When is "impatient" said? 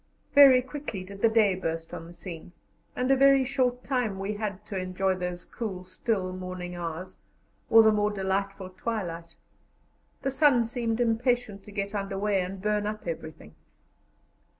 10.99-11.63